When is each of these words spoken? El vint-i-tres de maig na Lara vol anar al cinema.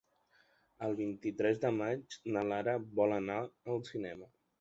El 0.85 0.95
vint-i-tres 1.01 1.61
de 1.65 1.69
maig 1.81 2.15
na 2.37 2.43
Lara 2.53 2.75
vol 3.01 3.15
anar 3.19 3.37
al 3.75 3.83
cinema. 3.91 4.31